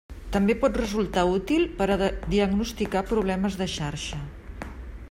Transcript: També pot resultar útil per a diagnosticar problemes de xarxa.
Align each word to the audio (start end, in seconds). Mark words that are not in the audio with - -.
També 0.35 0.53
pot 0.61 0.79
resultar 0.79 1.25
útil 1.33 1.67
per 1.81 1.89
a 1.89 1.99
diagnosticar 2.33 3.05
problemes 3.13 3.61
de 3.63 3.69
xarxa. 3.79 4.23